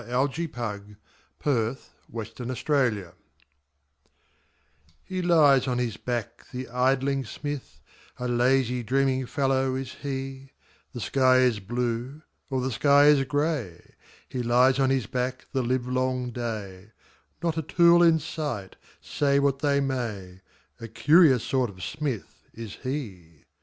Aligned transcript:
Helen 0.03 0.11
Hunt 0.11 0.31
Jackson 0.55 0.97
The 1.43 1.77
Poet's 2.07 2.61
Forge 2.65 3.05
HE 5.03 5.21
lies 5.21 5.67
on 5.67 5.77
his 5.77 5.97
back, 5.97 6.47
the 6.51 6.67
idling 6.69 7.23
smith, 7.23 7.79
A 8.17 8.27
lazy, 8.27 8.81
dreaming 8.81 9.27
fellow 9.27 9.75
is 9.75 9.93
he; 10.01 10.53
The 10.93 11.01
sky 11.01 11.37
is 11.41 11.59
blue, 11.59 12.23
or 12.49 12.61
the 12.61 12.71
sky 12.71 13.03
is 13.09 13.23
gray, 13.25 13.93
He 14.27 14.41
lies 14.41 14.79
on 14.79 14.89
his 14.89 15.05
back 15.05 15.45
the 15.53 15.61
livelong 15.61 16.31
day, 16.31 16.93
Not 17.43 17.59
a 17.59 17.61
tool 17.61 18.01
in 18.01 18.17
sight, 18.17 18.77
say 19.01 19.37
what 19.37 19.59
they 19.59 19.79
may, 19.81 20.41
A 20.79 20.87
curious 20.87 21.43
sort 21.43 21.69
of 21.69 21.83
smith 21.83 22.49
is 22.55 22.73
he. 22.81 23.43